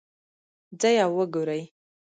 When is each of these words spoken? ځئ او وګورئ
ځئ 0.81 0.95
او 1.05 1.11
وګورئ 1.17 1.61